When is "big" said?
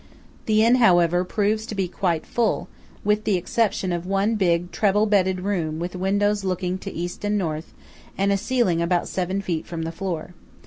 4.33-4.71